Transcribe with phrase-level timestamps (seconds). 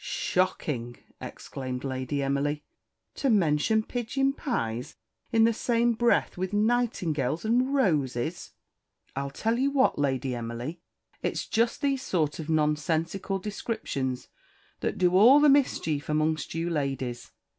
[0.03, 2.63] "Shocking!" exclaimed Lady Emily;
[3.13, 4.95] "to mention pigeon pies
[5.31, 8.53] in the same breath with nightingales and roses!"
[9.15, 10.81] "I'll tell you what, Lady Emily,
[11.21, 14.27] it's just these sort of nonsensical descriptions
[14.79, 17.31] that do all the mischief amongst you young ladies.